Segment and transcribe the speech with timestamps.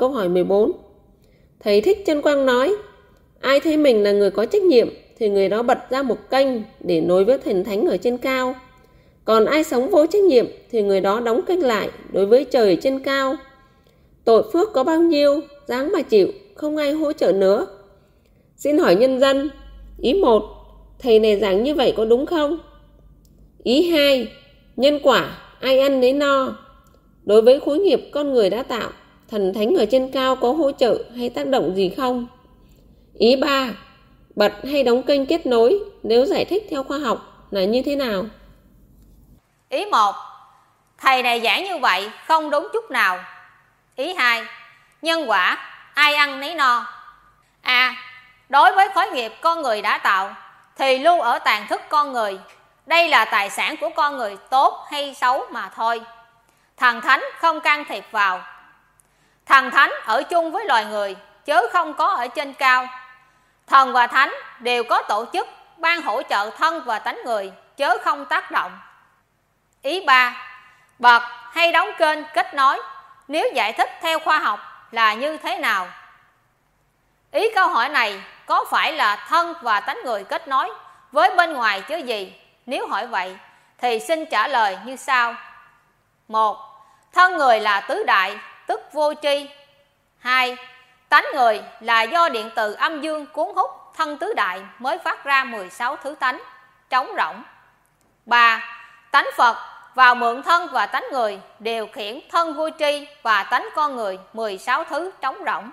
[0.00, 0.72] Câu hỏi 14
[1.60, 2.76] Thầy Thích Chân Quang nói
[3.40, 4.88] Ai thấy mình là người có trách nhiệm
[5.18, 6.48] thì người đó bật ra một kênh
[6.80, 8.54] để nối với thần thánh ở trên cao.
[9.24, 12.74] Còn ai sống vô trách nhiệm thì người đó đóng kênh lại đối với trời
[12.74, 13.36] ở trên cao.
[14.24, 17.66] Tội phước có bao nhiêu, dáng mà chịu, không ai hỗ trợ nữa.
[18.56, 19.50] Xin hỏi nhân dân,
[19.98, 20.42] ý một,
[20.98, 22.58] thầy này giảng như vậy có đúng không?
[23.62, 24.28] Ý hai,
[24.76, 26.56] nhân quả, ai ăn nấy no.
[27.24, 28.90] Đối với khối nghiệp con người đã tạo,
[29.30, 32.26] thần thánh ở trên cao có hỗ trợ hay tác động gì không?
[33.18, 33.68] Ý ba,
[34.34, 37.96] bật hay đóng kênh kết nối nếu giải thích theo khoa học là như thế
[37.96, 38.24] nào?
[39.68, 40.14] Ý một,
[40.98, 43.18] thầy này giảng như vậy không đúng chút nào.
[43.96, 44.44] Ý hai,
[45.02, 45.58] nhân quả,
[45.94, 46.86] ai ăn nấy no.
[47.62, 47.88] A.
[47.88, 47.96] À,
[48.48, 50.34] đối với khối nghiệp con người đã tạo
[50.78, 52.38] thì lưu ở tàn thức con người.
[52.86, 56.00] Đây là tài sản của con người tốt hay xấu mà thôi.
[56.76, 58.40] Thần thánh không can thiệp vào.
[59.46, 62.88] Thần thánh ở chung với loài người chứ không có ở trên cao.
[63.66, 67.98] Thần và thánh đều có tổ chức ban hỗ trợ thân và tánh người chớ
[68.04, 68.78] không tác động.
[69.82, 70.36] Ý ba,
[70.98, 71.22] bật
[71.52, 72.80] hay đóng kênh kết nối
[73.28, 75.88] nếu giải thích theo khoa học là như thế nào?
[77.30, 80.70] Ý câu hỏi này có phải là thân và tánh người kết nối
[81.12, 82.40] với bên ngoài chứ gì?
[82.66, 83.36] Nếu hỏi vậy
[83.78, 85.34] thì xin trả lời như sau.
[86.28, 86.56] một
[87.12, 89.48] Thân người là tứ đại, tức vô tri.
[90.18, 90.56] hai
[91.08, 95.24] Tánh người là do điện từ âm dương cuốn hút thân tứ đại mới phát
[95.24, 96.42] ra 16 thứ tánh,
[96.90, 97.42] trống rỗng.
[98.26, 98.62] 3.
[99.10, 99.56] Tánh Phật
[99.94, 104.18] vào mượn thân và tánh người điều khiển thân vô tri và tánh con người
[104.32, 105.70] 16 thứ trống rỗng.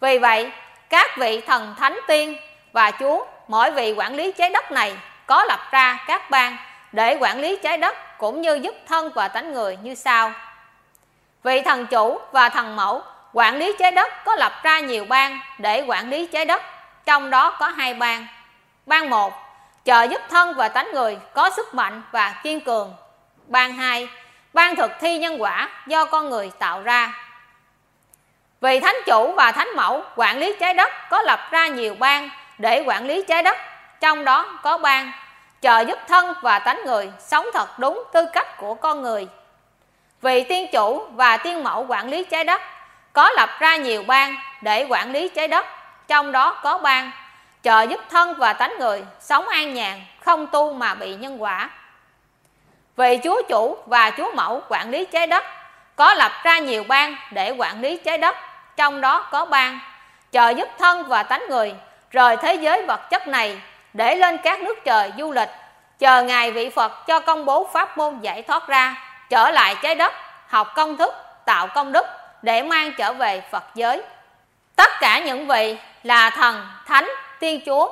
[0.00, 0.52] Vì vậy,
[0.88, 2.36] các vị thần thánh tiên
[2.72, 6.56] và chúa mỗi vị quản lý trái đất này có lập ra các bang
[6.92, 10.32] để quản lý trái đất cũng như giúp thân và tánh người như sau.
[11.42, 15.40] Vị thần chủ và thần mẫu quản lý trái đất có lập ra nhiều bang
[15.58, 16.62] để quản lý trái đất,
[17.04, 18.26] trong đó có hai bang.
[18.86, 19.32] Bang 1
[19.84, 22.94] trợ giúp thân và tánh người có sức mạnh và kiên cường.
[23.46, 24.08] Bang 2
[24.52, 27.14] ban thực thi nhân quả do con người tạo ra.
[28.60, 32.30] Vì thánh chủ và thánh mẫu quản lý trái đất có lập ra nhiều bang
[32.58, 33.58] để quản lý trái đất,
[34.00, 35.12] trong đó có bang
[35.60, 39.28] trợ giúp thân và tánh người sống thật đúng tư cách của con người.
[40.22, 42.62] Vì tiên chủ và tiên mẫu quản lý trái đất
[43.12, 45.66] có lập ra nhiều bang để quản lý trái đất,
[46.08, 47.10] trong đó có bang
[47.62, 51.70] trợ giúp thân và tánh người sống an nhàn, không tu mà bị nhân quả.
[52.96, 55.44] Vì Chúa chủ và Chúa mẫu quản lý trái đất
[55.96, 58.36] có lập ra nhiều bang để quản lý trái đất,
[58.76, 59.80] trong đó có bang
[60.32, 61.74] trợ giúp thân và tánh người
[62.10, 63.60] rời thế giới vật chất này
[63.92, 65.50] để lên các nước trời du lịch,
[65.98, 68.94] chờ ngài vị Phật cho công bố pháp môn giải thoát ra,
[69.30, 70.12] trở lại trái đất,
[70.48, 72.06] học công thức, tạo công đức
[72.42, 74.02] để mang trở về Phật giới.
[74.76, 77.08] Tất cả những vị là thần, thánh,
[77.40, 77.90] tiên chúa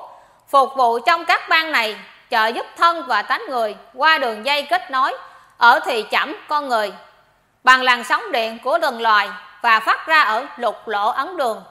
[0.48, 1.97] phục vụ trong các bang này
[2.30, 5.14] trợ giúp thân và tánh người qua đường dây kết nối
[5.58, 6.92] ở thị chẩm con người
[7.64, 9.28] bằng làn sóng điện của từng loài
[9.62, 11.62] và phát ra ở lục lỗ ấn đường